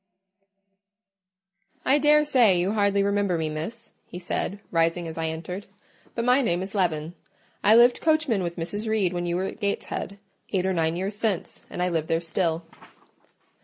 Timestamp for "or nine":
10.65-10.95